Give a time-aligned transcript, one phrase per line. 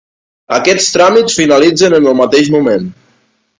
[0.55, 2.91] Aquests tràmits finalitzen en el mateix moment.